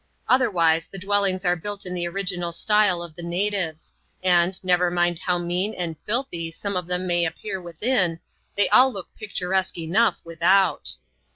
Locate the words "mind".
4.89-5.19